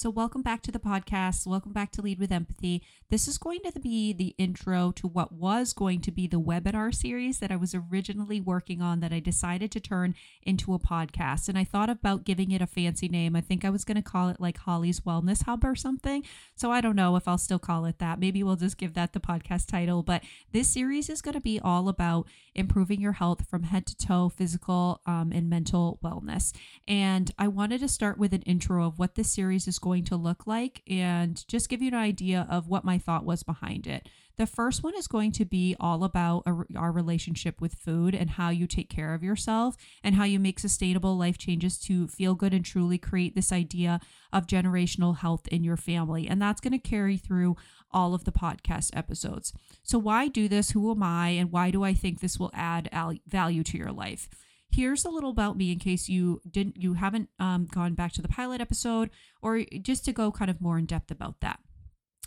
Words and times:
So, 0.00 0.10
welcome 0.10 0.42
back 0.42 0.62
to 0.62 0.70
the 0.70 0.78
podcast. 0.78 1.44
Welcome 1.44 1.72
back 1.72 1.90
to 1.90 2.02
Lead 2.02 2.20
with 2.20 2.30
Empathy. 2.30 2.84
This 3.10 3.26
is 3.26 3.36
going 3.36 3.58
to 3.62 3.80
be 3.80 4.12
the 4.12 4.32
intro 4.38 4.92
to 4.92 5.08
what 5.08 5.32
was 5.32 5.72
going 5.72 6.02
to 6.02 6.12
be 6.12 6.28
the 6.28 6.40
webinar 6.40 6.94
series 6.94 7.40
that 7.40 7.50
I 7.50 7.56
was 7.56 7.74
originally 7.74 8.40
working 8.40 8.80
on 8.80 9.00
that 9.00 9.12
I 9.12 9.18
decided 9.18 9.72
to 9.72 9.80
turn 9.80 10.14
into 10.40 10.72
a 10.72 10.78
podcast. 10.78 11.48
And 11.48 11.58
I 11.58 11.64
thought 11.64 11.90
about 11.90 12.22
giving 12.22 12.52
it 12.52 12.62
a 12.62 12.66
fancy 12.68 13.08
name. 13.08 13.34
I 13.34 13.40
think 13.40 13.64
I 13.64 13.70
was 13.70 13.84
going 13.84 13.96
to 13.96 14.00
call 14.08 14.28
it 14.28 14.40
like 14.40 14.58
Holly's 14.58 15.00
Wellness 15.00 15.42
Hub 15.42 15.64
or 15.64 15.74
something. 15.74 16.22
So, 16.54 16.70
I 16.70 16.80
don't 16.80 16.94
know 16.94 17.16
if 17.16 17.26
I'll 17.26 17.36
still 17.36 17.58
call 17.58 17.84
it 17.84 17.98
that. 17.98 18.20
Maybe 18.20 18.44
we'll 18.44 18.54
just 18.54 18.78
give 18.78 18.94
that 18.94 19.14
the 19.14 19.20
podcast 19.20 19.66
title. 19.66 20.04
But 20.04 20.22
this 20.52 20.68
series 20.68 21.10
is 21.10 21.22
going 21.22 21.34
to 21.34 21.40
be 21.40 21.58
all 21.58 21.88
about 21.88 22.28
improving 22.54 23.00
your 23.00 23.12
health 23.14 23.48
from 23.48 23.64
head 23.64 23.84
to 23.86 23.96
toe, 23.96 24.28
physical 24.28 25.00
um, 25.06 25.32
and 25.32 25.50
mental 25.50 25.98
wellness. 26.04 26.52
And 26.86 27.32
I 27.36 27.48
wanted 27.48 27.80
to 27.80 27.88
start 27.88 28.16
with 28.16 28.32
an 28.32 28.42
intro 28.42 28.86
of 28.86 29.00
what 29.00 29.16
this 29.16 29.32
series 29.32 29.66
is 29.66 29.80
going 29.80 29.87
to 29.96 30.16
look 30.16 30.46
like 30.46 30.82
and 30.88 31.46
just 31.48 31.68
give 31.68 31.82
you 31.82 31.88
an 31.88 31.94
idea 31.94 32.46
of 32.50 32.68
what 32.68 32.84
my 32.84 32.98
thought 32.98 33.24
was 33.24 33.42
behind 33.42 33.86
it. 33.86 34.08
The 34.36 34.46
first 34.46 34.84
one 34.84 34.94
is 34.96 35.08
going 35.08 35.32
to 35.32 35.44
be 35.44 35.74
all 35.80 36.04
about 36.04 36.44
our 36.76 36.92
relationship 36.92 37.60
with 37.60 37.74
food 37.74 38.14
and 38.14 38.30
how 38.30 38.50
you 38.50 38.68
take 38.68 38.88
care 38.88 39.12
of 39.12 39.24
yourself 39.24 39.76
and 40.04 40.14
how 40.14 40.22
you 40.22 40.38
make 40.38 40.60
sustainable 40.60 41.16
life 41.16 41.38
changes 41.38 41.76
to 41.80 42.06
feel 42.06 42.36
good 42.36 42.54
and 42.54 42.64
truly 42.64 42.98
create 42.98 43.34
this 43.34 43.50
idea 43.50 43.98
of 44.32 44.46
generational 44.46 45.18
health 45.18 45.48
in 45.48 45.64
your 45.64 45.76
family. 45.76 46.28
And 46.28 46.40
that's 46.40 46.60
going 46.60 46.72
to 46.72 46.78
carry 46.78 47.16
through 47.16 47.56
all 47.90 48.14
of 48.14 48.24
the 48.24 48.32
podcast 48.32 48.96
episodes. 48.96 49.52
So, 49.82 49.98
why 49.98 50.28
do 50.28 50.46
this? 50.46 50.70
Who 50.70 50.90
am 50.92 51.02
I? 51.02 51.30
And 51.30 51.50
why 51.50 51.72
do 51.72 51.82
I 51.82 51.94
think 51.94 52.20
this 52.20 52.38
will 52.38 52.52
add 52.54 52.88
value 53.26 53.64
to 53.64 53.76
your 53.76 53.90
life? 53.90 54.28
Here's 54.70 55.04
a 55.04 55.10
little 55.10 55.30
about 55.30 55.56
me 55.56 55.72
in 55.72 55.78
case 55.78 56.08
you 56.08 56.40
didn't 56.48 56.76
you 56.76 56.94
haven't 56.94 57.28
um, 57.38 57.66
gone 57.70 57.94
back 57.94 58.12
to 58.12 58.22
the 58.22 58.28
pilot 58.28 58.60
episode 58.60 59.10
or 59.42 59.62
just 59.82 60.04
to 60.04 60.12
go 60.12 60.30
kind 60.30 60.50
of 60.50 60.60
more 60.60 60.78
in 60.78 60.86
depth 60.86 61.10
about 61.10 61.40
that. 61.40 61.60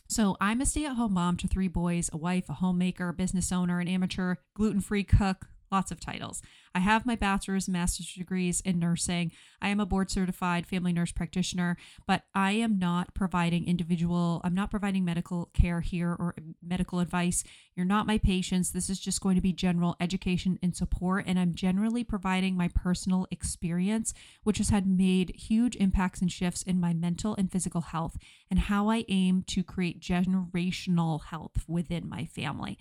So 0.08 0.36
i'm 0.42 0.62
a 0.62 0.66
stay-at-home 0.66 1.14
mom 1.14 1.38
to 1.38 1.48
three 1.48 1.70
boys 1.70 2.10
a 2.12 2.18
wife 2.18 2.50
a 2.50 2.54
homemaker 2.54 3.10
a 3.10 3.14
business 3.14 3.52
owner 3.52 3.80
an 3.80 3.88
amateur 3.88 4.36
gluten-free 4.56 5.06
cook 5.06 5.48
lots 5.72 5.92
of 5.92 6.00
titles. 6.00 6.42
I 6.74 6.80
have 6.80 7.06
my 7.06 7.16
bachelor's 7.16 7.68
and 7.68 7.74
master's 7.74 8.14
degrees 8.14 8.62
in 8.62 8.80
nursing. 8.80 9.32
I 9.62 9.70
am 9.70 9.80
a 9.80 9.86
board 9.86 10.10
certified 10.10 10.66
family 10.66 10.94
nurse 10.94 11.12
practitioner, 11.12 11.78
but 12.08 12.24
I 12.34 12.54
am 12.54 12.80
not 12.80 13.14
providing 13.14 13.68
individual, 13.68 14.42
I'm 14.44 14.54
not 14.54 14.72
providing 14.72 15.04
medical 15.04 15.50
care 15.54 15.82
here 15.82 16.16
or 16.18 16.36
medical 16.66 17.00
advice. 17.00 17.44
You're 17.76 17.86
not 17.86 18.08
my 18.08 18.18
patients. 18.18 18.72
This 18.72 18.90
is 18.90 19.00
just 19.00 19.22
going 19.22 19.36
to 19.36 19.42
be 19.42 19.54
general 19.54 19.96
education 20.00 20.60
and 20.62 20.76
support. 20.76 21.26
And 21.28 21.40
I'm 21.40 21.56
generally 21.56 22.04
providing 22.04 22.56
my 22.56 22.70
personal 22.70 23.28
experience, 23.32 24.14
which 24.44 24.58
has 24.58 24.70
had 24.70 24.88
made 24.88 25.36
huge 25.36 25.76
impacts 25.78 26.22
and 26.22 26.32
shifts 26.32 26.64
in 26.64 26.80
my 26.80 26.94
mental 26.94 27.36
and 27.36 27.52
physical 27.52 27.82
health 27.82 28.18
and 28.50 28.60
how 28.60 28.90
I 28.90 29.06
aim 29.08 29.44
to 29.48 29.64
create 29.64 30.02
generational 30.02 31.24
health 31.26 31.64
within 31.68 32.08
my 32.08 32.26
family. 32.26 32.78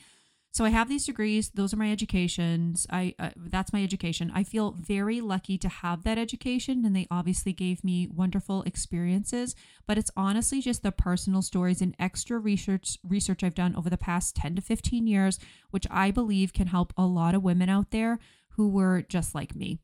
So 0.52 0.64
I 0.64 0.70
have 0.70 0.88
these 0.88 1.06
degrees; 1.06 1.50
those 1.50 1.72
are 1.72 1.76
my 1.76 1.92
educations. 1.92 2.86
I 2.90 3.14
uh, 3.20 3.30
that's 3.36 3.72
my 3.72 3.84
education. 3.84 4.32
I 4.34 4.42
feel 4.42 4.72
very 4.72 5.20
lucky 5.20 5.56
to 5.58 5.68
have 5.68 6.02
that 6.02 6.18
education, 6.18 6.84
and 6.84 6.94
they 6.94 7.06
obviously 7.08 7.52
gave 7.52 7.84
me 7.84 8.08
wonderful 8.12 8.62
experiences. 8.62 9.54
But 9.86 9.96
it's 9.96 10.10
honestly 10.16 10.60
just 10.60 10.82
the 10.82 10.90
personal 10.90 11.42
stories 11.42 11.80
and 11.80 11.94
extra 12.00 12.38
research 12.38 12.98
research 13.04 13.44
I've 13.44 13.54
done 13.54 13.76
over 13.76 13.88
the 13.88 13.96
past 13.96 14.34
ten 14.34 14.56
to 14.56 14.62
fifteen 14.62 15.06
years, 15.06 15.38
which 15.70 15.86
I 15.88 16.10
believe 16.10 16.52
can 16.52 16.66
help 16.66 16.92
a 16.96 17.06
lot 17.06 17.36
of 17.36 17.44
women 17.44 17.68
out 17.68 17.92
there 17.92 18.18
who 18.56 18.68
were 18.68 19.02
just 19.02 19.36
like 19.36 19.54
me. 19.54 19.78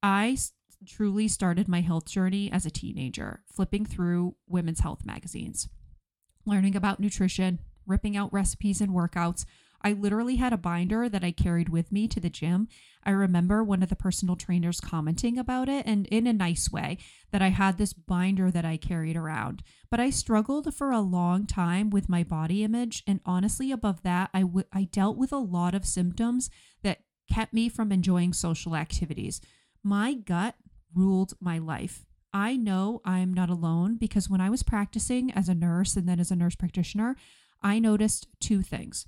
I 0.00 0.36
truly 0.86 1.26
started 1.26 1.66
my 1.66 1.80
health 1.80 2.06
journey 2.06 2.52
as 2.52 2.64
a 2.64 2.70
teenager, 2.70 3.42
flipping 3.52 3.84
through 3.84 4.36
women's 4.46 4.80
health 4.80 5.04
magazines, 5.04 5.68
learning 6.46 6.76
about 6.76 7.00
nutrition, 7.00 7.58
ripping 7.84 8.16
out 8.16 8.32
recipes 8.32 8.80
and 8.80 8.92
workouts 8.92 9.44
I 9.84 9.92
literally 9.92 10.36
had 10.36 10.54
a 10.54 10.58
binder 10.58 11.10
that 11.10 11.22
I 11.22 11.30
carried 11.30 11.68
with 11.68 11.92
me 11.92 12.08
to 12.08 12.18
the 12.18 12.30
gym. 12.30 12.68
I 13.04 13.10
remember 13.10 13.62
one 13.62 13.82
of 13.82 13.90
the 13.90 13.96
personal 13.96 14.34
trainers 14.34 14.80
commenting 14.80 15.38
about 15.38 15.68
it 15.68 15.84
and 15.86 16.06
in 16.06 16.26
a 16.26 16.32
nice 16.32 16.72
way 16.72 16.96
that 17.32 17.42
I 17.42 17.48
had 17.48 17.76
this 17.76 17.92
binder 17.92 18.50
that 18.50 18.64
I 18.64 18.78
carried 18.78 19.14
around. 19.14 19.62
But 19.90 20.00
I 20.00 20.08
struggled 20.08 20.74
for 20.74 20.90
a 20.90 21.00
long 21.00 21.46
time 21.46 21.90
with 21.90 22.08
my 22.08 22.24
body 22.24 22.64
image. 22.64 23.02
And 23.06 23.20
honestly, 23.26 23.70
above 23.70 24.02
that, 24.04 24.30
I, 24.32 24.40
w- 24.40 24.64
I 24.72 24.84
dealt 24.84 25.18
with 25.18 25.32
a 25.32 25.36
lot 25.36 25.74
of 25.74 25.84
symptoms 25.84 26.48
that 26.82 27.00
kept 27.30 27.52
me 27.52 27.68
from 27.68 27.92
enjoying 27.92 28.32
social 28.32 28.74
activities. 28.74 29.42
My 29.82 30.14
gut 30.14 30.54
ruled 30.94 31.34
my 31.40 31.58
life. 31.58 32.06
I 32.32 32.56
know 32.56 33.02
I'm 33.04 33.34
not 33.34 33.50
alone 33.50 33.96
because 33.96 34.30
when 34.30 34.40
I 34.40 34.48
was 34.48 34.62
practicing 34.62 35.30
as 35.32 35.50
a 35.50 35.54
nurse 35.54 35.94
and 35.94 36.08
then 36.08 36.20
as 36.20 36.30
a 36.30 36.36
nurse 36.36 36.56
practitioner, 36.56 37.16
I 37.62 37.78
noticed 37.78 38.28
two 38.40 38.62
things. 38.62 39.06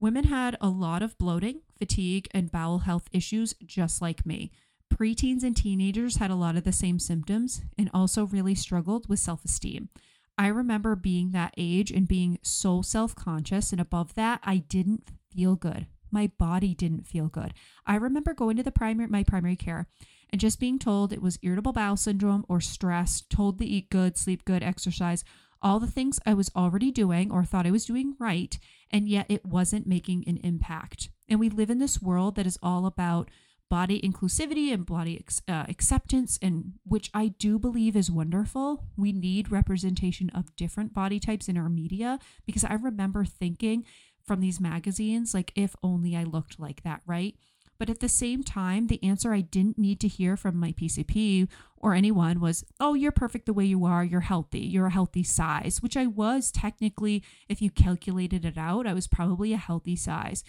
Women 0.00 0.24
had 0.24 0.56
a 0.62 0.68
lot 0.68 1.02
of 1.02 1.18
bloating, 1.18 1.60
fatigue, 1.78 2.26
and 2.32 2.50
bowel 2.50 2.80
health 2.80 3.08
issues 3.12 3.54
just 3.64 4.00
like 4.00 4.24
me. 4.24 4.50
Preteens 4.92 5.42
and 5.42 5.54
teenagers 5.54 6.16
had 6.16 6.30
a 6.30 6.34
lot 6.36 6.56
of 6.56 6.64
the 6.64 6.72
same 6.72 6.98
symptoms 6.98 7.62
and 7.78 7.90
also 7.92 8.26
really 8.26 8.54
struggled 8.54 9.08
with 9.08 9.18
self 9.18 9.44
esteem. 9.44 9.90
I 10.38 10.46
remember 10.46 10.96
being 10.96 11.32
that 11.32 11.54
age 11.58 11.90
and 11.90 12.08
being 12.08 12.38
so 12.42 12.80
self 12.80 13.14
conscious, 13.14 13.72
and 13.72 13.80
above 13.80 14.14
that, 14.14 14.40
I 14.42 14.56
didn't 14.56 15.10
feel 15.34 15.54
good. 15.54 15.86
My 16.10 16.30
body 16.38 16.74
didn't 16.74 17.06
feel 17.06 17.28
good. 17.28 17.52
I 17.86 17.96
remember 17.96 18.32
going 18.32 18.56
to 18.56 18.62
the 18.62 18.72
primary 18.72 19.08
my 19.08 19.22
primary 19.22 19.56
care 19.56 19.86
and 20.30 20.40
just 20.40 20.60
being 20.60 20.78
told 20.78 21.12
it 21.12 21.22
was 21.22 21.38
irritable 21.42 21.72
bowel 21.72 21.96
syndrome 21.96 22.44
or 22.48 22.60
stress, 22.60 23.20
told 23.28 23.58
to 23.58 23.66
eat 23.66 23.90
good, 23.90 24.16
sleep 24.16 24.44
good, 24.44 24.62
exercise, 24.62 25.24
all 25.62 25.78
the 25.78 25.86
things 25.86 26.18
I 26.24 26.34
was 26.34 26.50
already 26.56 26.90
doing 26.90 27.30
or 27.30 27.44
thought 27.44 27.66
I 27.66 27.70
was 27.70 27.84
doing 27.84 28.14
right, 28.18 28.58
and 28.90 29.08
yet 29.08 29.26
it 29.28 29.44
wasn't 29.44 29.86
making 29.86 30.24
an 30.26 30.38
impact. 30.38 31.08
And 31.28 31.38
we 31.38 31.48
live 31.48 31.70
in 31.70 31.78
this 31.78 32.02
world 32.02 32.36
that 32.36 32.46
is 32.46 32.58
all 32.62 32.86
about 32.86 33.30
body 33.68 34.00
inclusivity 34.00 34.72
and 34.72 34.84
body 34.84 35.24
uh, 35.48 35.64
acceptance, 35.68 36.38
and 36.42 36.72
which 36.84 37.10
I 37.14 37.28
do 37.28 37.58
believe 37.58 37.94
is 37.94 38.10
wonderful. 38.10 38.84
We 38.96 39.12
need 39.12 39.52
representation 39.52 40.30
of 40.30 40.56
different 40.56 40.92
body 40.92 41.20
types 41.20 41.48
in 41.48 41.56
our 41.56 41.68
media 41.68 42.18
because 42.46 42.64
I 42.64 42.74
remember 42.74 43.24
thinking 43.24 43.84
from 44.24 44.40
these 44.40 44.60
magazines, 44.60 45.34
like, 45.34 45.52
if 45.54 45.76
only 45.82 46.16
I 46.16 46.24
looked 46.24 46.58
like 46.58 46.82
that, 46.82 47.02
right? 47.06 47.36
But 47.80 47.88
at 47.88 48.00
the 48.00 48.10
same 48.10 48.42
time, 48.42 48.88
the 48.88 49.02
answer 49.02 49.32
I 49.32 49.40
didn't 49.40 49.78
need 49.78 50.00
to 50.00 50.06
hear 50.06 50.36
from 50.36 50.60
my 50.60 50.72
PCP 50.72 51.48
or 51.78 51.94
anyone 51.94 52.38
was, 52.38 52.62
oh, 52.78 52.92
you're 52.92 53.10
perfect 53.10 53.46
the 53.46 53.54
way 53.54 53.64
you 53.64 53.86
are. 53.86 54.04
You're 54.04 54.20
healthy. 54.20 54.60
You're 54.60 54.88
a 54.88 54.92
healthy 54.92 55.22
size, 55.22 55.78
which 55.80 55.96
I 55.96 56.06
was 56.06 56.50
technically, 56.50 57.24
if 57.48 57.62
you 57.62 57.70
calculated 57.70 58.44
it 58.44 58.58
out, 58.58 58.86
I 58.86 58.92
was 58.92 59.06
probably 59.06 59.54
a 59.54 59.56
healthy 59.56 59.96
size. 59.96 60.44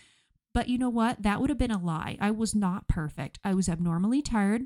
But 0.54 0.68
you 0.68 0.78
know 0.78 0.90
what? 0.90 1.24
That 1.24 1.40
would 1.40 1.50
have 1.50 1.58
been 1.58 1.72
a 1.72 1.82
lie. 1.82 2.18
I 2.20 2.32
was 2.32 2.54
not 2.54 2.90
perfect. 2.90 3.40
I 3.46 3.54
was 3.54 3.70
abnormally 3.70 4.22
tired. 4.22 4.64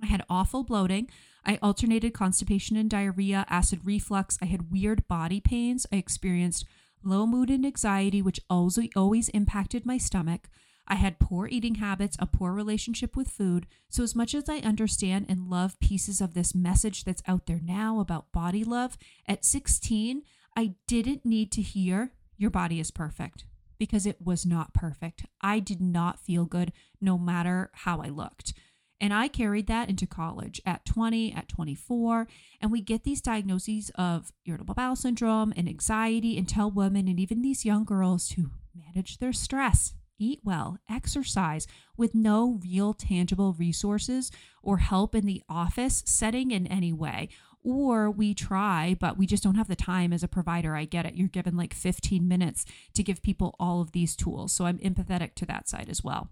I 0.00 0.06
had 0.06 0.24
awful 0.30 0.62
bloating. 0.62 1.10
I 1.44 1.58
alternated 1.60 2.14
constipation 2.14 2.76
and 2.76 2.88
diarrhea, 2.88 3.44
acid 3.48 3.80
reflux. 3.82 4.38
I 4.40 4.44
had 4.44 4.70
weird 4.70 5.08
body 5.08 5.40
pains. 5.40 5.86
I 5.92 5.96
experienced 5.96 6.66
low 7.02 7.26
mood 7.26 7.50
and 7.50 7.66
anxiety, 7.66 8.22
which 8.22 8.38
also 8.48 8.82
always 8.94 9.28
impacted 9.30 9.84
my 9.84 9.98
stomach. 9.98 10.48
I 10.90 10.96
had 10.96 11.20
poor 11.20 11.46
eating 11.46 11.76
habits, 11.76 12.16
a 12.18 12.26
poor 12.26 12.52
relationship 12.52 13.16
with 13.16 13.30
food. 13.30 13.68
So, 13.88 14.02
as 14.02 14.16
much 14.16 14.34
as 14.34 14.48
I 14.48 14.56
understand 14.56 15.26
and 15.28 15.48
love 15.48 15.78
pieces 15.78 16.20
of 16.20 16.34
this 16.34 16.52
message 16.52 17.04
that's 17.04 17.22
out 17.28 17.46
there 17.46 17.60
now 17.62 18.00
about 18.00 18.32
body 18.32 18.64
love, 18.64 18.98
at 19.28 19.44
16, 19.44 20.22
I 20.56 20.74
didn't 20.88 21.24
need 21.24 21.52
to 21.52 21.62
hear 21.62 22.12
your 22.36 22.50
body 22.50 22.80
is 22.80 22.90
perfect 22.90 23.44
because 23.78 24.04
it 24.04 24.20
was 24.20 24.44
not 24.44 24.74
perfect. 24.74 25.26
I 25.40 25.60
did 25.60 25.80
not 25.80 26.18
feel 26.18 26.44
good 26.44 26.72
no 27.00 27.16
matter 27.16 27.70
how 27.72 28.00
I 28.02 28.08
looked. 28.08 28.52
And 29.00 29.14
I 29.14 29.28
carried 29.28 29.68
that 29.68 29.88
into 29.88 30.06
college 30.06 30.60
at 30.66 30.84
20, 30.84 31.32
at 31.32 31.48
24. 31.48 32.26
And 32.60 32.72
we 32.72 32.82
get 32.82 33.04
these 33.04 33.22
diagnoses 33.22 33.90
of 33.94 34.32
irritable 34.44 34.74
bowel 34.74 34.96
syndrome 34.96 35.54
and 35.56 35.68
anxiety 35.68 36.36
and 36.36 36.48
tell 36.48 36.70
women 36.70 37.06
and 37.06 37.20
even 37.20 37.42
these 37.42 37.64
young 37.64 37.84
girls 37.84 38.28
to 38.30 38.50
manage 38.74 39.18
their 39.18 39.32
stress 39.32 39.94
eat 40.20 40.40
well, 40.44 40.78
exercise 40.88 41.66
with 41.96 42.14
no 42.14 42.60
real 42.62 42.94
tangible 42.94 43.54
resources 43.54 44.30
or 44.62 44.78
help 44.78 45.14
in 45.14 45.26
the 45.26 45.42
office 45.48 46.04
setting 46.06 46.50
in 46.50 46.66
any 46.66 46.92
way. 46.92 47.28
Or 47.62 48.10
we 48.10 48.32
try, 48.32 48.96
but 48.98 49.18
we 49.18 49.26
just 49.26 49.42
don't 49.42 49.56
have 49.56 49.68
the 49.68 49.76
time 49.76 50.12
as 50.12 50.22
a 50.22 50.28
provider. 50.28 50.76
I 50.76 50.84
get 50.84 51.04
it. 51.04 51.14
You're 51.14 51.28
given 51.28 51.56
like 51.56 51.74
15 51.74 52.26
minutes 52.26 52.64
to 52.94 53.02
give 53.02 53.22
people 53.22 53.54
all 53.58 53.80
of 53.80 53.92
these 53.92 54.16
tools. 54.16 54.52
So 54.52 54.64
I'm 54.64 54.78
empathetic 54.78 55.34
to 55.36 55.46
that 55.46 55.68
side 55.68 55.88
as 55.90 56.02
well. 56.02 56.30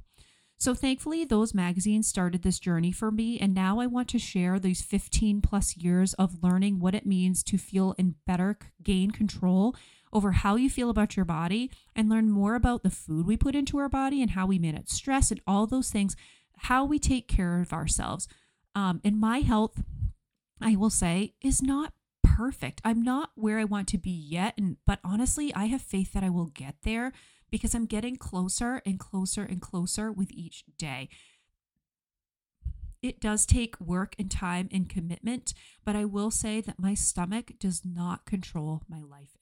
So 0.60 0.74
thankfully, 0.74 1.24
those 1.24 1.54
magazines 1.54 2.08
started 2.08 2.42
this 2.42 2.58
journey 2.58 2.90
for 2.90 3.12
me. 3.12 3.38
And 3.38 3.54
now 3.54 3.78
I 3.78 3.86
want 3.86 4.08
to 4.08 4.18
share 4.18 4.58
these 4.58 4.82
15 4.82 5.40
plus 5.40 5.76
years 5.76 6.14
of 6.14 6.42
learning 6.42 6.80
what 6.80 6.96
it 6.96 7.06
means 7.06 7.44
to 7.44 7.58
feel 7.58 7.94
and 7.96 8.14
better 8.26 8.58
gain 8.82 9.12
control 9.12 9.76
over 10.12 10.32
how 10.32 10.56
you 10.56 10.70
feel 10.70 10.90
about 10.90 11.16
your 11.16 11.24
body 11.24 11.70
and 11.94 12.08
learn 12.08 12.30
more 12.30 12.54
about 12.54 12.82
the 12.82 12.90
food 12.90 13.26
we 13.26 13.36
put 13.36 13.54
into 13.54 13.78
our 13.78 13.88
body 13.88 14.22
and 14.22 14.32
how 14.32 14.46
we 14.46 14.58
manage 14.58 14.88
stress 14.88 15.30
and 15.30 15.40
all 15.46 15.66
those 15.66 15.90
things, 15.90 16.16
how 16.58 16.84
we 16.84 16.98
take 16.98 17.28
care 17.28 17.60
of 17.60 17.72
ourselves. 17.72 18.28
Um, 18.74 19.00
and 19.04 19.20
my 19.20 19.40
health, 19.40 19.82
I 20.60 20.76
will 20.76 20.90
say, 20.90 21.34
is 21.40 21.62
not 21.62 21.92
perfect. 22.22 22.80
I'm 22.84 23.02
not 23.02 23.30
where 23.34 23.58
I 23.58 23.64
want 23.64 23.88
to 23.88 23.98
be 23.98 24.10
yet, 24.10 24.54
and 24.56 24.76
but 24.86 25.00
honestly, 25.02 25.52
I 25.54 25.66
have 25.66 25.82
faith 25.82 26.12
that 26.12 26.22
I 26.22 26.30
will 26.30 26.46
get 26.46 26.76
there 26.82 27.12
because 27.50 27.74
I'm 27.74 27.86
getting 27.86 28.16
closer 28.16 28.82
and 28.84 28.98
closer 28.98 29.42
and 29.42 29.60
closer 29.60 30.12
with 30.12 30.30
each 30.32 30.64
day. 30.76 31.08
It 33.02 33.20
does 33.20 33.46
take 33.46 33.80
work 33.80 34.14
and 34.18 34.30
time 34.30 34.68
and 34.72 34.88
commitment, 34.88 35.54
but 35.84 35.96
I 35.96 36.04
will 36.04 36.30
say 36.30 36.60
that 36.60 36.80
my 36.80 36.94
stomach 36.94 37.52
does 37.58 37.82
not 37.84 38.26
control 38.26 38.82
my 38.88 39.00
life. 39.00 39.37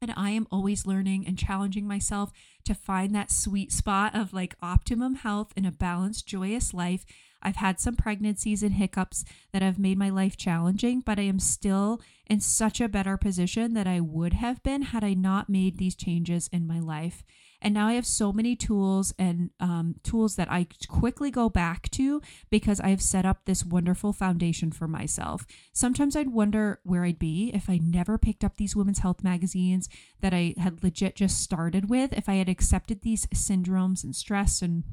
And 0.00 0.12
I 0.16 0.30
am 0.30 0.46
always 0.50 0.86
learning 0.86 1.26
and 1.26 1.38
challenging 1.38 1.86
myself 1.86 2.30
to 2.64 2.74
find 2.74 3.14
that 3.14 3.32
sweet 3.32 3.72
spot 3.72 4.14
of 4.14 4.32
like 4.32 4.56
optimum 4.62 5.16
health 5.16 5.52
and 5.56 5.66
a 5.66 5.72
balanced, 5.72 6.26
joyous 6.26 6.72
life. 6.72 7.04
I've 7.42 7.56
had 7.56 7.80
some 7.80 7.96
pregnancies 7.96 8.62
and 8.62 8.74
hiccups 8.74 9.24
that 9.52 9.62
have 9.62 9.78
made 9.78 9.98
my 9.98 10.10
life 10.10 10.36
challenging, 10.36 11.00
but 11.00 11.18
I 11.18 11.22
am 11.22 11.38
still 11.38 12.00
in 12.26 12.40
such 12.40 12.80
a 12.80 12.88
better 12.88 13.16
position 13.16 13.74
that 13.74 13.86
I 13.86 14.00
would 14.00 14.34
have 14.34 14.62
been 14.62 14.82
had 14.82 15.04
I 15.04 15.14
not 15.14 15.48
made 15.48 15.78
these 15.78 15.94
changes 15.94 16.48
in 16.52 16.66
my 16.66 16.80
life. 16.80 17.24
And 17.60 17.74
now 17.74 17.88
I 17.88 17.94
have 17.94 18.06
so 18.06 18.32
many 18.32 18.54
tools 18.54 19.12
and 19.18 19.50
um, 19.58 19.96
tools 20.04 20.36
that 20.36 20.50
I 20.50 20.68
quickly 20.88 21.30
go 21.30 21.48
back 21.48 21.90
to 21.92 22.22
because 22.50 22.80
I've 22.80 23.02
set 23.02 23.26
up 23.26 23.44
this 23.44 23.64
wonderful 23.64 24.12
foundation 24.12 24.70
for 24.70 24.86
myself. 24.86 25.44
Sometimes 25.72 26.14
I'd 26.14 26.32
wonder 26.32 26.80
where 26.84 27.04
I'd 27.04 27.18
be 27.18 27.50
if 27.52 27.68
I 27.68 27.80
never 27.82 28.16
picked 28.16 28.44
up 28.44 28.56
these 28.56 28.76
women's 28.76 29.00
health 29.00 29.24
magazines 29.24 29.88
that 30.20 30.32
I 30.32 30.54
had 30.58 30.84
legit 30.84 31.16
just 31.16 31.40
started 31.40 31.90
with, 31.90 32.12
if 32.12 32.28
I 32.28 32.34
had 32.34 32.48
accepted 32.48 33.02
these 33.02 33.26
syndromes 33.26 34.04
and 34.04 34.14
stress 34.14 34.62
and 34.62 34.84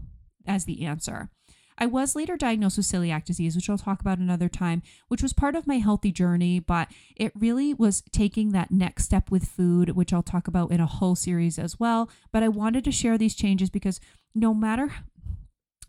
as 0.48 0.66
the 0.66 0.86
answer. 0.86 1.30
I 1.78 1.88
was 1.88 2.16
later 2.16 2.38
diagnosed 2.38 2.78
with 2.78 2.86
celiac 2.86 3.26
disease, 3.26 3.56
which 3.56 3.70
I'll 3.70 3.78
talk 3.78 4.00
about 4.00 4.18
another 4.18 4.48
time, 4.48 4.82
which 5.10 5.22
was 5.22 5.34
part 5.34 5.56
of 5.56 5.68
my 5.68 5.76
healthy 5.76 6.12
journey, 6.12 6.60
but 6.60 6.88
it 7.16 7.34
really 7.36 7.74
was 7.74 8.02
taking 8.12 8.52
that 8.52 8.72
next 8.72 9.04
step 9.04 9.30
with 9.30 9.46
food, 9.46 9.90
which 9.90 10.14
I'll 10.14 10.24
talk 10.24 10.48
about 10.48 10.72
in 10.72 10.80
a 10.80 10.86
whole 10.86 11.16
series 11.16 11.60
as 11.60 11.80
well. 11.80 12.10
But 12.32 12.44
I 12.44 12.48
wanted 12.48 12.86
to 12.86 12.92
share 12.92 13.18
these 13.18 13.36
changes 13.36 13.70
because 13.70 14.00
no 14.34 14.54
matter 14.54 14.92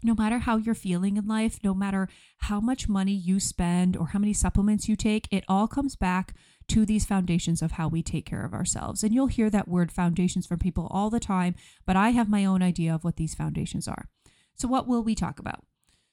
no 0.03 0.15
matter 0.15 0.38
how 0.38 0.56
you're 0.56 0.75
feeling 0.75 1.17
in 1.17 1.27
life, 1.27 1.59
no 1.65 1.75
matter 1.75 2.09
how 2.39 2.61
much 2.61 2.89
money 2.89 3.15
you 3.15 3.41
spend 3.41 3.97
or 3.97 4.09
how 4.09 4.19
many 4.19 4.32
supplements 4.32 4.89
you 4.89 4.94
take, 4.94 5.27
it 5.32 5.43
all 5.49 5.67
comes 5.67 5.97
back 5.97 6.35
to 6.69 6.85
these 6.85 7.06
foundations 7.06 7.62
of 7.62 7.73
how 7.73 7.89
we 7.89 8.03
take 8.03 8.27
care 8.27 8.44
of 8.44 8.53
ourselves. 8.53 9.03
And 9.03 9.15
you'll 9.15 9.27
hear 9.29 9.50
that 9.50 9.69
word 9.69 9.91
foundations 9.91 10.47
from 10.47 10.59
people 10.59 10.87
all 10.91 11.11
the 11.11 11.19
time, 11.19 11.55
but 11.87 11.97
I 11.97 12.11
have 12.11 12.29
my 12.29 12.44
own 12.44 12.62
idea 12.62 12.94
of 12.94 13.05
what 13.05 13.17
these 13.17 13.35
foundations 13.35 13.89
are. 13.89 14.09
So, 14.55 14.69
what 14.69 14.87
will 14.87 15.03
we 15.03 15.15
talk 15.15 15.39
about? 15.39 15.65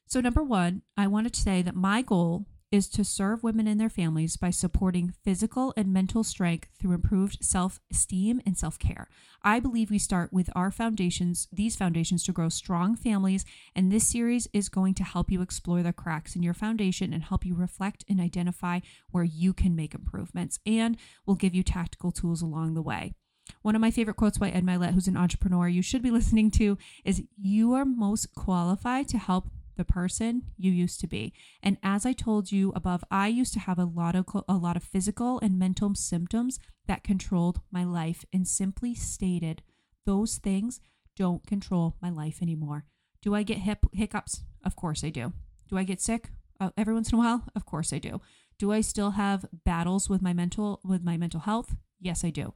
So, 0.08 0.22
number 0.22 0.44
one, 0.44 0.84
I 0.96 1.08
wanted 1.08 1.34
to 1.34 1.42
say 1.42 1.62
that 1.62 1.76
my 1.76 2.02
goal 2.02 2.46
is 2.74 2.88
to 2.90 3.04
serve 3.04 3.44
women 3.44 3.68
and 3.68 3.80
their 3.80 3.88
families 3.88 4.36
by 4.36 4.50
supporting 4.50 5.14
physical 5.24 5.76
and 5.78 5.94
mental 5.94 6.24
strength 6.24 6.70
through 6.80 6.92
improved 6.92 7.38
self 7.40 7.80
esteem 7.92 8.42
and 8.48 8.58
self 8.58 8.80
care. 8.80 9.08
I 9.44 9.60
believe 9.60 9.92
we 9.92 10.00
start 10.00 10.34
with 10.34 10.50
our 10.56 10.72
foundations, 10.72 11.48
these 11.54 11.76
foundations, 11.76 12.24
to 12.24 12.32
grow 12.32 12.50
strong 12.50 12.96
families. 12.96 13.46
And 13.76 13.92
this 13.92 14.08
series 14.08 14.48
is 14.54 14.70
going 14.70 14.96
to 14.96 15.04
help 15.04 15.30
you 15.30 15.44
explore 15.44 15.84
the 15.84 15.94
cracks 15.94 16.36
in 16.36 16.42
your 16.42 16.56
foundation 16.56 17.14
and 17.14 17.22
help 17.22 17.46
you 17.46 17.54
reflect 17.54 18.06
and 18.10 18.20
identify 18.20 18.80
where 19.12 19.24
you 19.24 19.54
can 19.54 19.76
make 19.76 19.94
improvements. 19.94 20.60
And 20.66 20.98
will 21.28 21.36
give 21.36 21.54
you 21.54 21.62
tactical 21.62 22.12
tools 22.12 22.42
along 22.42 22.74
the 22.74 22.82
way. 22.82 23.14
One 23.62 23.76
of 23.76 23.82
my 23.82 23.92
favorite 23.92 24.18
quotes 24.18 24.40
by 24.40 24.50
Ed 24.50 24.66
Mylett, 24.66 24.94
who's 24.96 25.08
an 25.08 25.18
entrepreneur 25.18 25.68
you 25.68 25.84
should 25.84 26.02
be 26.02 26.12
listening 26.20 26.50
to, 26.52 26.80
is 27.06 27.22
You 27.38 27.74
are 27.74 27.86
most 27.86 28.34
qualified 28.34 29.08
to 29.10 29.20
help 29.20 29.52
the 29.76 29.86
person 29.86 30.44
you 30.58 30.72
used 30.72 31.00
to 31.02 31.08
be. 31.08 31.34
And 31.62 31.78
as 31.84 32.06
I 32.06 32.14
told 32.14 32.52
you 32.52 32.72
above, 32.76 33.04
I 33.10 33.28
used 33.28 33.54
to 33.54 33.60
have 33.60 33.80
a 33.80 33.86
lot 33.86 34.16
of 34.16 34.26
a 34.48 34.56
lot 34.56 34.78
of 34.78 34.84
physical 34.84 35.40
and 35.42 35.60
mental 35.60 35.94
symptoms 35.96 36.60
that 36.88 37.04
controlled 37.04 37.62
my 37.72 37.84
life 37.84 38.26
and 38.34 38.48
simply 38.48 38.94
stated 38.96 39.62
those 40.06 40.38
things 40.38 40.80
don't 41.16 41.46
control 41.46 41.96
my 42.02 42.10
life 42.10 42.42
anymore. 42.42 42.86
Do 43.22 43.36
I 43.36 43.44
get 43.44 43.60
hip 43.60 43.86
hiccups? 43.94 44.42
Of 44.66 44.76
course 44.76 45.04
I 45.04 45.10
do. 45.10 45.34
Do 45.70 45.78
I 45.78 45.84
get 45.84 46.02
sick 46.02 46.30
uh, 46.60 46.72
every 46.78 46.94
once 46.94 47.12
in 47.12 47.16
a 47.16 47.22
while? 47.22 47.44
Of 47.56 47.66
course 47.66 47.94
I 47.94 48.00
do. 48.00 48.22
Do 48.58 48.72
I 48.72 48.82
still 48.82 49.12
have 49.12 49.46
battles 49.66 50.10
with 50.10 50.22
my 50.22 50.34
mental 50.34 50.80
with 50.84 51.04
my 51.04 51.18
mental 51.18 51.42
health? 51.42 51.76
Yes, 52.00 52.24
I 52.24 52.30
do 52.30 52.54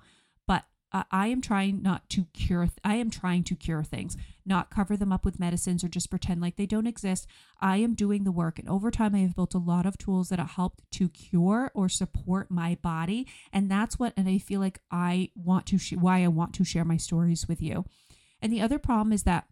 I 0.94 1.28
am 1.28 1.42
trying 1.42 1.81
not 1.81 2.10
to 2.12 2.25
cure, 2.34 2.63
th- 2.63 2.80
I 2.84 2.95
am 2.95 3.10
trying 3.10 3.44
to 3.45 3.56
cure 3.56 3.84
things, 3.84 4.16
not 4.45 4.69
cover 4.69 4.95
them 4.95 5.12
up 5.12 5.25
with 5.25 5.39
medicines 5.39 5.84
or 5.84 5.89
just 5.89 6.10
pretend 6.10 6.39
like 6.42 6.56
they 6.56 6.66
don't 6.66 6.88
exist. 6.88 7.28
I 7.60 7.78
am 7.78 7.94
doing 7.94 8.24
the 8.24 8.31
work. 8.31 8.57
And 8.57 8.69
over 8.69 8.89
time, 8.89 9.13
I 9.13 9.19
have 9.19 9.36
built 9.36 9.54
a 9.54 9.60
lot 9.60 9.86
of 9.86 9.98
tools 9.98 10.30
that 10.30 10.39
have 10.39 10.51
helped 10.51 10.89
to 10.92 11.10
cure 11.10 11.72
or 11.74 11.89
support 11.89 12.50
my 12.50 12.78
body. 12.81 13.28
And 13.51 13.69
that's 13.69 14.00
what, 14.00 14.13
and 14.16 14.30
I 14.30 14.38
feel 14.38 14.62
like 14.62 14.80
I 14.89 15.30
want 15.36 15.66
to, 15.68 15.78
sh- 15.78 15.94
why 15.94 16.24
I 16.24 16.30
want 16.30 16.54
to 16.56 16.63
share 16.63 16.86
my 16.86 16.98
stories 16.98 17.48
with 17.48 17.62
you. 17.62 17.84
And 18.42 18.54
the 18.54 18.62
other 18.62 18.80
problem 18.80 19.12
is 19.12 19.24
that 19.24 19.45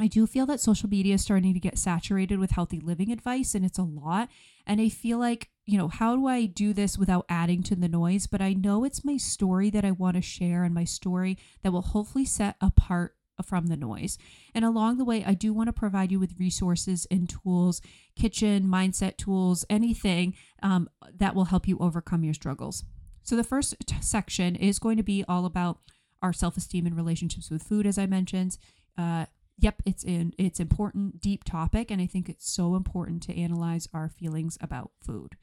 I 0.00 0.06
do 0.06 0.26
feel 0.26 0.46
that 0.46 0.60
social 0.60 0.88
media 0.88 1.14
is 1.14 1.22
starting 1.22 1.54
to 1.54 1.60
get 1.60 1.78
saturated 1.78 2.38
with 2.38 2.50
healthy 2.50 2.80
living 2.80 3.10
advice, 3.10 3.54
and 3.54 3.64
it's 3.64 3.78
a 3.78 3.82
lot. 3.82 4.28
And 4.66 4.80
I 4.80 4.88
feel 4.88 5.18
like, 5.18 5.50
you 5.66 5.76
know, 5.76 5.88
how 5.88 6.14
do 6.14 6.26
I 6.26 6.46
do 6.46 6.72
this 6.72 6.96
without 6.96 7.26
adding 7.28 7.62
to 7.64 7.74
the 7.74 7.88
noise? 7.88 8.26
But 8.26 8.40
I 8.40 8.52
know 8.52 8.84
it's 8.84 9.04
my 9.04 9.16
story 9.16 9.68
that 9.70 9.84
I 9.84 9.90
want 9.90 10.14
to 10.14 10.22
share 10.22 10.62
and 10.62 10.74
my 10.74 10.84
story 10.84 11.36
that 11.62 11.72
will 11.72 11.82
hopefully 11.82 12.24
set 12.24 12.56
apart 12.60 13.16
from 13.44 13.66
the 13.66 13.76
noise. 13.76 14.16
And 14.54 14.64
along 14.64 14.96
the 14.96 15.04
way, 15.04 15.24
I 15.24 15.34
do 15.34 15.52
want 15.52 15.66
to 15.66 15.72
provide 15.72 16.10
you 16.12 16.20
with 16.20 16.38
resources 16.38 17.06
and 17.10 17.28
tools, 17.28 17.82
kitchen, 18.14 18.64
mindset 18.66 19.16
tools, 19.16 19.64
anything 19.68 20.34
um, 20.62 20.88
that 21.14 21.34
will 21.34 21.46
help 21.46 21.68
you 21.68 21.76
overcome 21.78 22.24
your 22.24 22.34
struggles. 22.34 22.84
So, 23.22 23.36
the 23.36 23.44
first 23.44 23.74
t- 23.84 23.96
section 24.00 24.54
is 24.54 24.78
going 24.78 24.96
to 24.96 25.02
be 25.02 25.24
all 25.28 25.44
about 25.44 25.80
our 26.22 26.32
self 26.32 26.56
esteem 26.56 26.86
and 26.86 26.96
relationships 26.96 27.50
with 27.50 27.62
food, 27.62 27.86
as 27.86 27.98
I 27.98 28.06
mentioned. 28.06 28.56
Uh, 28.96 29.26
yep, 29.58 29.82
it's 29.84 30.04
in 30.04 30.32
it's 30.38 30.60
important 30.60 31.20
deep 31.20 31.44
topic 31.44 31.90
and 31.90 32.00
I 32.00 32.06
think 32.06 32.28
it's 32.28 32.48
so 32.48 32.76
important 32.76 33.22
to 33.24 33.36
analyze 33.36 33.88
our 33.92 34.08
feelings 34.08 34.56
about 34.60 34.92
food. 35.02 35.36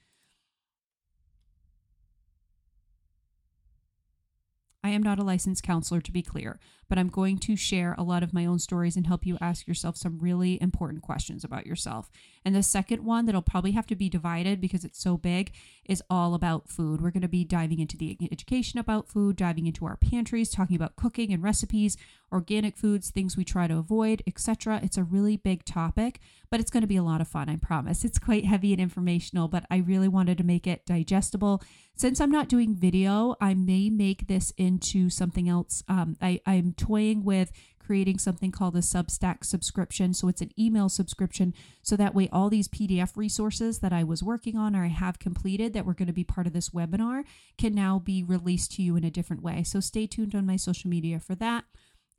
Am 4.94 5.02
not 5.02 5.18
a 5.18 5.24
licensed 5.24 5.62
counselor, 5.62 6.00
to 6.00 6.12
be 6.12 6.22
clear, 6.22 6.58
but 6.88 6.98
I'm 6.98 7.08
going 7.08 7.38
to 7.38 7.56
share 7.56 7.94
a 7.96 8.02
lot 8.02 8.22
of 8.22 8.32
my 8.32 8.46
own 8.46 8.58
stories 8.58 8.96
and 8.96 9.06
help 9.06 9.26
you 9.26 9.38
ask 9.40 9.66
yourself 9.66 9.96
some 9.96 10.18
really 10.18 10.60
important 10.60 11.02
questions 11.02 11.44
about 11.44 11.66
yourself. 11.66 12.10
And 12.44 12.54
the 12.54 12.62
second 12.62 13.04
one 13.04 13.26
that'll 13.26 13.42
probably 13.42 13.72
have 13.72 13.86
to 13.86 13.96
be 13.96 14.08
divided 14.08 14.60
because 14.60 14.84
it's 14.84 15.02
so 15.02 15.16
big 15.16 15.52
is 15.86 16.02
all 16.10 16.34
about 16.34 16.68
food. 16.68 17.00
We're 17.00 17.10
going 17.10 17.22
to 17.22 17.28
be 17.28 17.44
diving 17.44 17.78
into 17.78 17.96
the 17.96 18.16
education 18.30 18.78
about 18.78 19.08
food, 19.08 19.36
diving 19.36 19.66
into 19.66 19.86
our 19.86 19.96
pantries, 19.96 20.50
talking 20.50 20.76
about 20.76 20.96
cooking 20.96 21.32
and 21.32 21.42
recipes, 21.42 21.96
organic 22.32 22.76
foods, 22.76 23.10
things 23.10 23.36
we 23.36 23.44
try 23.44 23.66
to 23.66 23.78
avoid, 23.78 24.22
etc. 24.26 24.80
It's 24.82 24.96
a 24.96 25.04
really 25.04 25.36
big 25.36 25.64
topic, 25.64 26.20
but 26.50 26.60
it's 26.60 26.70
going 26.70 26.82
to 26.82 26.86
be 26.86 26.96
a 26.96 27.02
lot 27.02 27.20
of 27.20 27.28
fun, 27.28 27.48
I 27.48 27.56
promise. 27.56 28.04
It's 28.04 28.18
quite 28.18 28.44
heavy 28.44 28.72
and 28.72 28.80
informational, 28.80 29.48
but 29.48 29.64
I 29.70 29.78
really 29.78 30.08
wanted 30.08 30.38
to 30.38 30.44
make 30.44 30.66
it 30.66 30.84
digestible. 30.84 31.62
Since 31.96 32.20
I'm 32.20 32.30
not 32.30 32.48
doing 32.48 32.74
video, 32.74 33.36
I 33.40 33.54
may 33.54 33.88
make 33.88 34.26
this 34.26 34.52
into 34.56 35.08
something 35.10 35.48
else. 35.48 35.84
Um, 35.88 36.16
I, 36.20 36.40
I'm 36.44 36.73
toying 36.76 37.24
with 37.24 37.52
creating 37.84 38.18
something 38.18 38.50
called 38.50 38.76
a 38.76 38.80
Substack 38.80 39.44
subscription. 39.44 40.14
So 40.14 40.28
it's 40.28 40.40
an 40.40 40.50
email 40.58 40.88
subscription. 40.88 41.54
So 41.82 41.96
that 41.96 42.14
way, 42.14 42.28
all 42.32 42.48
these 42.48 42.68
PDF 42.68 43.16
resources 43.16 43.80
that 43.80 43.92
I 43.92 44.04
was 44.04 44.22
working 44.22 44.56
on 44.56 44.74
or 44.74 44.84
I 44.84 44.88
have 44.88 45.18
completed 45.18 45.72
that 45.74 45.84
were 45.84 45.94
going 45.94 46.08
to 46.08 46.12
be 46.12 46.24
part 46.24 46.46
of 46.46 46.52
this 46.52 46.70
webinar 46.70 47.24
can 47.58 47.74
now 47.74 47.98
be 47.98 48.22
released 48.22 48.72
to 48.72 48.82
you 48.82 48.96
in 48.96 49.04
a 49.04 49.10
different 49.10 49.42
way. 49.42 49.62
So 49.62 49.80
stay 49.80 50.06
tuned 50.06 50.34
on 50.34 50.46
my 50.46 50.56
social 50.56 50.88
media 50.88 51.20
for 51.20 51.34
that. 51.36 51.64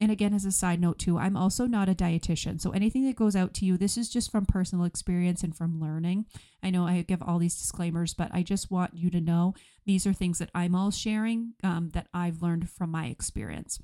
And 0.02 0.12
again, 0.12 0.34
as 0.34 0.44
a 0.44 0.52
side 0.52 0.82
note, 0.82 1.00
too, 1.00 1.18
I'm 1.18 1.38
also 1.38 1.68
not 1.68 1.88
a 1.88 1.96
dietitian. 1.96 2.60
So 2.60 2.72
anything 2.72 3.06
that 3.06 3.16
goes 3.16 3.36
out 3.36 3.54
to 3.56 3.66
you, 3.66 3.78
this 3.78 3.98
is 3.98 4.10
just 4.10 4.30
from 4.30 4.46
personal 4.46 4.84
experience 4.84 5.42
and 5.42 5.56
from 5.56 5.80
learning. 5.80 6.26
I 6.62 6.70
know 6.70 6.86
I 6.86 7.02
give 7.02 7.22
all 7.22 7.40
these 7.40 7.58
disclaimers, 7.58 8.14
but 8.14 8.30
I 8.34 8.44
just 8.44 8.70
want 8.70 8.94
you 8.94 9.10
to 9.12 9.22
know 9.22 9.54
these 9.86 10.06
are 10.06 10.12
things 10.12 10.40
that 10.40 10.50
I'm 10.54 10.76
all 10.76 10.92
sharing 10.92 11.54
um, 11.64 11.92
that 11.94 12.08
I've 12.14 12.42
learned 12.42 12.70
from 12.70 12.92
my 12.92 13.06
experience. 13.06 13.80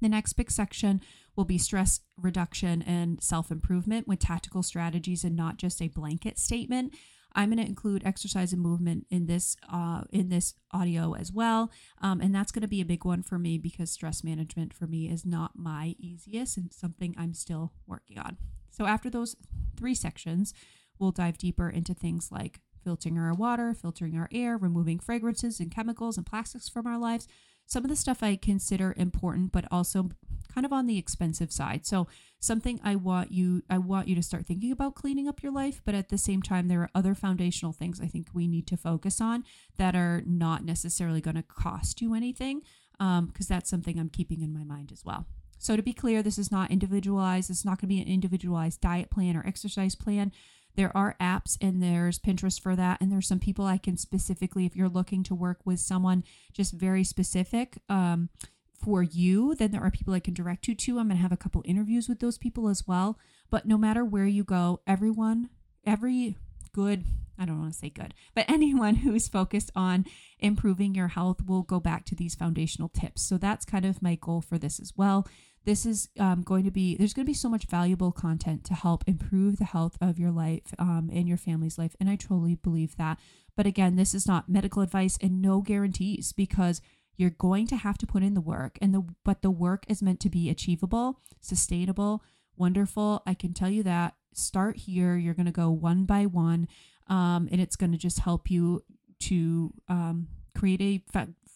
The 0.00 0.08
next 0.08 0.34
big 0.34 0.50
section 0.50 1.00
will 1.34 1.44
be 1.44 1.58
stress 1.58 2.00
reduction 2.16 2.82
and 2.82 3.22
self 3.22 3.50
improvement 3.50 4.08
with 4.08 4.18
tactical 4.18 4.62
strategies 4.62 5.24
and 5.24 5.36
not 5.36 5.56
just 5.56 5.80
a 5.82 5.88
blanket 5.88 6.38
statement. 6.38 6.94
I'm 7.34 7.50
going 7.50 7.62
to 7.62 7.68
include 7.68 8.02
exercise 8.06 8.54
and 8.54 8.62
movement 8.62 9.06
in 9.10 9.26
this 9.26 9.56
uh, 9.70 10.02
in 10.10 10.30
this 10.30 10.54
audio 10.72 11.14
as 11.14 11.30
well, 11.30 11.70
um, 12.00 12.20
and 12.20 12.34
that's 12.34 12.50
going 12.50 12.62
to 12.62 12.68
be 12.68 12.80
a 12.80 12.86
big 12.86 13.04
one 13.04 13.22
for 13.22 13.38
me 13.38 13.58
because 13.58 13.90
stress 13.90 14.24
management 14.24 14.72
for 14.72 14.86
me 14.86 15.10
is 15.10 15.26
not 15.26 15.52
my 15.54 15.94
easiest 15.98 16.56
and 16.56 16.72
something 16.72 17.14
I'm 17.18 17.34
still 17.34 17.72
working 17.86 18.18
on. 18.18 18.38
So 18.70 18.86
after 18.86 19.10
those 19.10 19.36
three 19.76 19.94
sections, 19.94 20.54
we'll 20.98 21.12
dive 21.12 21.36
deeper 21.36 21.68
into 21.68 21.92
things 21.92 22.30
like 22.32 22.60
filtering 22.82 23.18
our 23.18 23.34
water, 23.34 23.74
filtering 23.74 24.16
our 24.16 24.28
air, 24.32 24.56
removing 24.56 24.98
fragrances 24.98 25.60
and 25.60 25.70
chemicals 25.70 26.16
and 26.16 26.24
plastics 26.24 26.68
from 26.68 26.86
our 26.86 26.98
lives, 26.98 27.26
some 27.66 27.84
of 27.84 27.90
the 27.90 27.96
stuff 27.96 28.22
I 28.22 28.36
consider 28.36 28.94
important, 28.96 29.52
but 29.52 29.66
also 29.70 30.10
kind 30.52 30.64
of 30.64 30.72
on 30.72 30.86
the 30.86 30.96
expensive 30.96 31.52
side. 31.52 31.84
So 31.84 32.06
something 32.38 32.80
I 32.82 32.96
want 32.96 33.30
you 33.30 33.62
I 33.68 33.78
want 33.78 34.08
you 34.08 34.14
to 34.14 34.22
start 34.22 34.46
thinking 34.46 34.72
about 34.72 34.94
cleaning 34.94 35.28
up 35.28 35.42
your 35.42 35.52
life, 35.52 35.82
but 35.84 35.94
at 35.94 36.08
the 36.08 36.16
same 36.16 36.40
time 36.40 36.68
there 36.68 36.80
are 36.80 36.90
other 36.94 37.14
foundational 37.14 37.72
things 37.72 38.00
I 38.00 38.06
think 38.06 38.28
we 38.32 38.48
need 38.48 38.66
to 38.68 38.76
focus 38.76 39.20
on 39.20 39.44
that 39.76 39.94
are 39.94 40.22
not 40.24 40.64
necessarily 40.64 41.20
going 41.20 41.36
to 41.36 41.42
cost 41.42 42.00
you 42.00 42.14
anything 42.14 42.62
because 42.92 43.18
um, 43.18 43.32
that's 43.48 43.68
something 43.68 43.98
I'm 43.98 44.08
keeping 44.08 44.40
in 44.40 44.54
my 44.54 44.64
mind 44.64 44.92
as 44.92 45.04
well. 45.04 45.26
So 45.58 45.76
to 45.76 45.82
be 45.82 45.92
clear, 45.92 46.22
this 46.22 46.38
is 46.38 46.52
not 46.52 46.70
individualized. 46.70 47.50
It's 47.50 47.64
not 47.64 47.80
going 47.80 47.88
to 47.88 47.94
be 47.94 48.00
an 48.00 48.08
individualized 48.08 48.80
diet 48.80 49.10
plan 49.10 49.36
or 49.36 49.46
exercise 49.46 49.94
plan. 49.94 50.32
There 50.76 50.96
are 50.96 51.16
apps 51.20 51.56
and 51.60 51.82
there's 51.82 52.18
Pinterest 52.18 52.60
for 52.60 52.76
that. 52.76 53.00
And 53.00 53.10
there's 53.10 53.26
some 53.26 53.38
people 53.38 53.66
I 53.66 53.78
can 53.78 53.96
specifically, 53.96 54.66
if 54.66 54.76
you're 54.76 54.88
looking 54.88 55.22
to 55.24 55.34
work 55.34 55.60
with 55.64 55.80
someone 55.80 56.24
just 56.52 56.72
very 56.72 57.04
specific 57.04 57.78
um, 57.88 58.28
for 58.72 59.02
you, 59.02 59.54
then 59.54 59.70
there 59.70 59.82
are 59.82 59.90
people 59.90 60.14
I 60.14 60.20
can 60.20 60.34
direct 60.34 60.68
you 60.68 60.74
to. 60.74 60.98
I'm 60.98 61.08
going 61.08 61.16
to 61.16 61.22
have 61.22 61.32
a 61.32 61.36
couple 61.36 61.62
interviews 61.64 62.08
with 62.08 62.20
those 62.20 62.38
people 62.38 62.68
as 62.68 62.86
well. 62.86 63.18
But 63.50 63.66
no 63.66 63.78
matter 63.78 64.04
where 64.04 64.26
you 64.26 64.44
go, 64.44 64.80
everyone, 64.86 65.50
every 65.84 66.36
good 66.72 67.04
I 67.38 67.44
don't 67.44 67.60
want 67.60 67.72
to 67.72 67.78
say 67.78 67.90
good, 67.90 68.14
but 68.34 68.46
anyone 68.48 68.96
who's 68.96 69.28
focused 69.28 69.70
on 69.76 70.06
improving 70.38 70.94
your 70.94 71.08
health 71.08 71.44
will 71.46 71.62
go 71.62 71.80
back 71.80 72.04
to 72.06 72.14
these 72.14 72.34
foundational 72.34 72.88
tips. 72.88 73.22
So 73.22 73.38
that's 73.38 73.64
kind 73.64 73.84
of 73.84 74.02
my 74.02 74.14
goal 74.14 74.40
for 74.40 74.58
this 74.58 74.80
as 74.80 74.92
well. 74.96 75.26
This 75.66 75.84
is 75.84 76.08
um, 76.18 76.42
going 76.42 76.64
to 76.64 76.70
be, 76.70 76.96
there's 76.96 77.12
going 77.12 77.26
to 77.26 77.30
be 77.30 77.34
so 77.34 77.48
much 77.48 77.66
valuable 77.66 78.12
content 78.12 78.64
to 78.64 78.74
help 78.74 79.04
improve 79.06 79.58
the 79.58 79.64
health 79.64 79.98
of 80.00 80.18
your 80.18 80.30
life 80.30 80.72
um, 80.78 81.10
and 81.12 81.28
your 81.28 81.36
family's 81.36 81.76
life. 81.76 81.96
And 82.00 82.08
I 82.08 82.16
truly 82.16 82.54
believe 82.54 82.96
that. 82.96 83.18
But 83.56 83.66
again, 83.66 83.96
this 83.96 84.14
is 84.14 84.28
not 84.28 84.48
medical 84.48 84.80
advice 84.80 85.18
and 85.20 85.42
no 85.42 85.60
guarantees 85.60 86.32
because 86.32 86.80
you're 87.16 87.30
going 87.30 87.66
to 87.66 87.76
have 87.76 87.98
to 87.98 88.06
put 88.06 88.22
in 88.22 88.34
the 88.34 88.40
work 88.40 88.78
and 88.80 88.94
the 88.94 89.04
but 89.24 89.42
the 89.42 89.50
work 89.50 89.84
is 89.88 90.02
meant 90.02 90.20
to 90.20 90.28
be 90.28 90.50
achievable 90.50 91.20
sustainable 91.40 92.22
wonderful 92.56 93.22
i 93.26 93.34
can 93.34 93.52
tell 93.52 93.70
you 93.70 93.82
that 93.82 94.14
start 94.32 94.76
here 94.76 95.16
you're 95.16 95.34
going 95.34 95.46
to 95.46 95.52
go 95.52 95.70
one 95.70 96.04
by 96.04 96.26
one 96.26 96.68
um, 97.08 97.48
and 97.50 97.60
it's 97.60 97.76
going 97.76 97.92
to 97.92 97.98
just 97.98 98.20
help 98.20 98.50
you 98.50 98.82
to 99.20 99.72
um, 99.88 100.28
create 100.56 100.82
a 100.82 101.02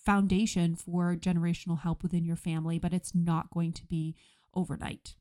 foundation 0.05 0.75
for 0.75 1.15
generational 1.17 1.81
help 1.81 2.03
within 2.03 2.25
your 2.25 2.37
family, 2.37 2.79
but 2.79 2.93
it's 2.93 3.15
not 3.15 3.51
going 3.51 3.73
to 3.75 3.87
be 3.87 4.17
overnight. 4.55 5.15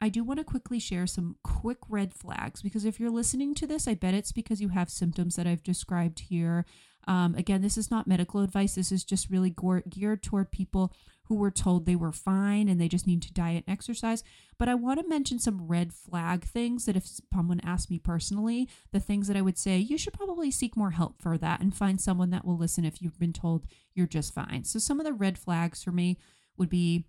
I 0.00 0.08
do 0.08 0.24
want 0.24 0.38
to 0.38 0.44
quickly 0.44 0.78
share 0.78 1.06
some 1.06 1.36
quick 1.44 1.78
red 1.88 2.14
flags 2.14 2.62
because 2.62 2.84
if 2.84 2.98
you're 2.98 3.10
listening 3.10 3.54
to 3.56 3.66
this, 3.66 3.86
I 3.86 3.94
bet 3.94 4.14
it's 4.14 4.32
because 4.32 4.60
you 4.60 4.70
have 4.70 4.88
symptoms 4.88 5.36
that 5.36 5.46
I've 5.46 5.62
described 5.62 6.20
here. 6.20 6.64
Um, 7.06 7.34
again, 7.34 7.60
this 7.60 7.76
is 7.76 7.90
not 7.90 8.06
medical 8.06 8.40
advice. 8.40 8.74
This 8.74 8.92
is 8.92 9.04
just 9.04 9.30
really 9.30 9.54
geared 9.88 10.22
toward 10.22 10.50
people 10.50 10.92
who 11.24 11.36
were 11.36 11.50
told 11.50 11.86
they 11.86 11.96
were 11.96 12.12
fine 12.12 12.68
and 12.68 12.80
they 12.80 12.88
just 12.88 13.06
need 13.06 13.22
to 13.22 13.32
diet 13.32 13.64
and 13.66 13.72
exercise. 13.72 14.24
But 14.58 14.68
I 14.68 14.74
want 14.74 15.00
to 15.00 15.08
mention 15.08 15.38
some 15.38 15.68
red 15.68 15.92
flag 15.92 16.44
things 16.44 16.86
that 16.86 16.96
if 16.96 17.08
someone 17.32 17.60
asked 17.60 17.88
me 17.88 17.98
personally, 17.98 18.68
the 18.90 19.00
things 19.00 19.28
that 19.28 19.36
I 19.36 19.42
would 19.42 19.56
say, 19.56 19.78
you 19.78 19.96
should 19.96 20.12
probably 20.12 20.50
seek 20.50 20.76
more 20.76 20.90
help 20.90 21.22
for 21.22 21.38
that 21.38 21.60
and 21.60 21.74
find 21.74 22.00
someone 22.00 22.30
that 22.30 22.44
will 22.44 22.56
listen 22.56 22.84
if 22.84 23.00
you've 23.00 23.18
been 23.18 23.32
told 23.32 23.66
you're 23.94 24.08
just 24.08 24.34
fine. 24.34 24.64
So 24.64 24.78
some 24.78 24.98
of 24.98 25.06
the 25.06 25.12
red 25.12 25.38
flags 25.38 25.84
for 25.84 25.92
me 25.92 26.18
would 26.56 26.68
be 26.68 27.04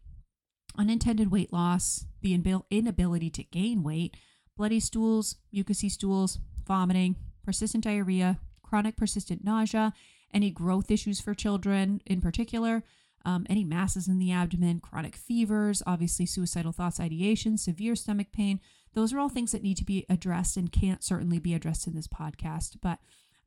unintended 0.78 1.32
weight 1.32 1.52
loss, 1.52 2.06
the 2.22 2.34
inability 2.70 3.30
to 3.30 3.44
gain 3.44 3.84
weight, 3.84 4.16
bloody 4.58 4.80
stools, 4.80 5.38
mucousy 5.54 5.90
stools, 5.90 6.40
vomiting, 6.66 7.16
persistent 7.44 7.84
diarrhea, 7.84 8.40
chronic 8.64 8.96
persistent 8.96 9.44
nausea, 9.44 9.94
any 10.34 10.50
growth 10.50 10.90
issues 10.90 11.20
for 11.20 11.34
children 11.34 12.02
in 12.06 12.22
particular, 12.22 12.84
um, 13.26 13.46
any 13.50 13.64
masses 13.64 14.08
in 14.08 14.18
the 14.18 14.32
abdomen, 14.32 14.80
chronic 14.80 15.16
fevers, 15.16 15.84
obviously 15.86 16.26
suicidal 16.26 16.72
thoughts, 16.72 17.00
ideation, 17.00 17.58
severe 17.58 17.96
stomach 17.96 18.28
pain. 18.32 18.60
Those 18.94 19.14
are 19.14 19.20
all 19.20 19.30
things 19.30 19.52
that 19.52 19.64
need 19.64 19.78
to 19.78 19.86
be 19.86 20.06
addressed 20.10 20.58
and 20.58 20.72
can't 20.72 21.04
certainly 21.04 21.40
be 21.40 21.54
addressed 21.54 21.88
in 21.88 21.96
this 21.96 22.08
podcast. 22.08 22.78
But 22.82 23.00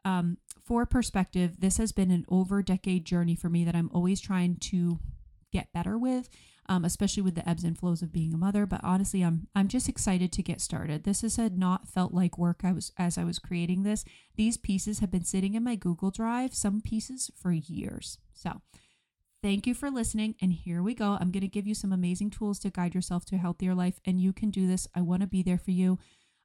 um, 0.04 0.38
for 0.62 0.87
perspective, 0.87 1.61
this 1.61 1.78
has 1.78 1.93
been 1.93 2.11
an 2.11 2.25
over 2.28 2.62
decade 2.62 3.04
journey 3.04 3.35
for 3.35 3.49
me 3.49 3.64
that 3.64 3.75
I'm 3.75 3.90
always 3.93 4.21
trying 4.21 4.57
to 4.57 4.99
get 5.52 5.73
better 5.73 5.99
with, 5.99 6.28
um, 6.68 6.85
especially 6.85 7.23
with 7.23 7.35
the 7.35 7.49
ebbs 7.49 7.64
and 7.64 7.78
flows 7.78 8.02
of 8.02 8.12
being 8.12 8.35
a 8.35 8.38
mother. 8.38 8.66
But 8.66 8.80
honestly, 8.83 9.23
I'm 9.23 9.49
I'm 9.54 9.68
just 9.68 9.88
excited 9.88 10.33
to 10.33 10.42
get 10.42 10.61
started. 10.61 11.04
This 11.04 11.23
has 11.23 11.38
not 11.38 11.88
felt 11.88 12.12
like 12.12 12.38
work. 12.38 12.61
I 12.64 12.73
was 12.73 12.92
as 12.99 13.18
I 13.18 13.25
was 13.25 13.38
creating 13.38 13.83
this. 13.83 14.04
These 14.37 14.56
pieces 14.56 15.00
have 15.00 15.11
been 15.11 15.25
sitting 15.25 15.54
in 15.54 15.64
my 15.64 15.76
Google 15.76 16.11
Drive, 16.11 16.54
some 16.54 16.80
pieces 16.80 17.30
for 17.37 17.52
years. 17.52 18.18
So 18.33 18.61
Thank 19.44 19.66
you 19.66 19.75
for 19.75 19.90
listening. 19.90 20.37
And 20.40 20.54
here 20.54 20.83
we 20.83 20.94
go. 20.94 21.18
I'm 21.21 21.30
going 21.30 21.42
to 21.42 21.49
give 21.49 21.66
you 21.66 21.75
some 21.75 21.92
amazing 21.92 22.30
tools 22.30 22.59
to 22.61 22.71
guide 22.71 22.94
yourself 22.94 23.26
to 23.26 23.37
a 23.37 23.38
healthier 23.38 23.75
life, 23.75 24.00
and 24.06 24.18
you 24.18 24.33
can 24.33 24.49
do 24.49 24.66
this. 24.66 24.88
I 24.94 25.02
want 25.02 25.21
to 25.21 25.26
be 25.26 25.42
there 25.42 25.59
for 25.59 25.71
you. 25.71 25.99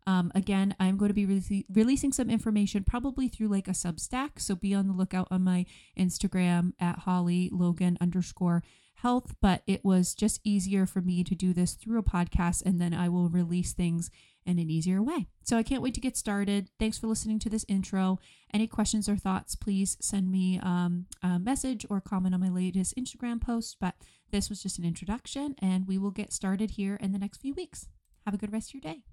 Um, 0.09 0.31
again, 0.33 0.75
I'm 0.79 0.97
going 0.97 1.09
to 1.09 1.13
be 1.13 1.27
re- 1.27 1.65
releasing 1.71 2.11
some 2.11 2.31
information 2.31 2.83
probably 2.83 3.27
through 3.27 3.49
like 3.49 3.67
a 3.67 3.71
Substack. 3.71 4.39
So 4.39 4.55
be 4.55 4.73
on 4.73 4.87
the 4.87 4.93
lookout 4.93 5.27
on 5.29 5.43
my 5.43 5.67
Instagram 5.95 6.73
at 6.79 6.99
Holly 6.99 7.47
Logan 7.53 7.95
underscore 8.01 8.63
health. 8.95 9.35
But 9.39 9.61
it 9.67 9.85
was 9.85 10.15
just 10.15 10.41
easier 10.43 10.87
for 10.87 11.01
me 11.01 11.23
to 11.23 11.35
do 11.35 11.53
this 11.53 11.73
through 11.73 11.99
a 11.99 12.03
podcast, 12.03 12.63
and 12.65 12.81
then 12.81 12.91
I 12.91 13.07
will 13.07 13.29
release 13.29 13.73
things 13.73 14.09
in 14.47 14.57
an 14.57 14.71
easier 14.71 14.99
way. 14.99 15.27
So 15.43 15.57
I 15.57 15.63
can't 15.63 15.83
wait 15.83 15.93
to 15.93 16.01
get 16.01 16.17
started. 16.17 16.71
Thanks 16.79 16.97
for 16.97 17.05
listening 17.05 17.37
to 17.39 17.49
this 17.49 17.65
intro. 17.67 18.17
Any 18.51 18.65
questions 18.65 19.07
or 19.07 19.15
thoughts, 19.15 19.55
please 19.55 19.95
send 20.01 20.31
me 20.31 20.59
um, 20.63 21.05
a 21.21 21.37
message 21.37 21.85
or 21.87 22.01
comment 22.01 22.33
on 22.33 22.41
my 22.41 22.49
latest 22.49 22.97
Instagram 22.97 23.39
post. 23.39 23.77
But 23.79 23.93
this 24.31 24.49
was 24.49 24.63
just 24.63 24.79
an 24.79 24.85
introduction, 24.85 25.53
and 25.59 25.87
we 25.87 25.99
will 25.99 26.09
get 26.09 26.33
started 26.33 26.71
here 26.71 26.95
in 26.95 27.11
the 27.11 27.19
next 27.19 27.37
few 27.41 27.53
weeks. 27.53 27.89
Have 28.25 28.33
a 28.33 28.37
good 28.37 28.51
rest 28.51 28.71
of 28.71 28.73
your 28.73 28.93
day. 28.93 29.03